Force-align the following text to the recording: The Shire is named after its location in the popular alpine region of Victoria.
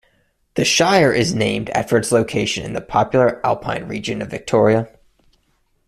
The 0.55 0.65
Shire 0.65 1.11
is 1.11 1.35
named 1.35 1.69
after 1.75 1.95
its 1.95 2.11
location 2.11 2.65
in 2.65 2.73
the 2.73 2.81
popular 2.81 3.39
alpine 3.45 3.87
region 3.87 4.23
of 4.23 4.31
Victoria. 4.31 4.89